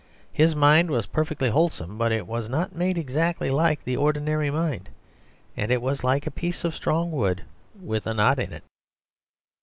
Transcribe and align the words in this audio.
His 0.33 0.55
mind 0.55 0.89
was 0.89 1.05
perfectly 1.05 1.51
wholesome, 1.51 1.95
but 1.99 2.11
it 2.11 2.25
was 2.25 2.49
not 2.49 2.73
made 2.75 2.97
exactly 2.97 3.51
like 3.51 3.83
the 3.83 3.97
ordinary 3.97 4.49
mind. 4.49 4.89
It 5.55 5.79
was 5.79 6.03
like 6.03 6.25
a 6.25 6.31
piece 6.31 6.63
of 6.63 6.73
strong 6.73 7.11
wood 7.11 7.43
with 7.79 8.07
a 8.07 8.15
knot 8.15 8.39
in 8.39 8.51
it. 8.51 8.63